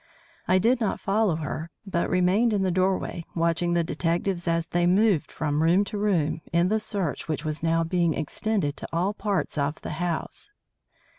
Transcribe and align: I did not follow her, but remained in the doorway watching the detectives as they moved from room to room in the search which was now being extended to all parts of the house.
I 0.47 0.57
did 0.57 0.81
not 0.81 0.99
follow 0.99 1.35
her, 1.35 1.69
but 1.85 2.09
remained 2.09 2.53
in 2.53 2.63
the 2.63 2.71
doorway 2.71 3.23
watching 3.35 3.75
the 3.75 3.83
detectives 3.83 4.47
as 4.47 4.65
they 4.65 4.87
moved 4.87 5.31
from 5.31 5.61
room 5.61 5.83
to 5.83 5.97
room 5.99 6.41
in 6.51 6.69
the 6.69 6.79
search 6.79 7.27
which 7.27 7.45
was 7.45 7.61
now 7.61 7.83
being 7.83 8.15
extended 8.15 8.75
to 8.77 8.87
all 8.91 9.13
parts 9.13 9.59
of 9.59 9.79
the 9.81 9.91
house. 10.01 10.49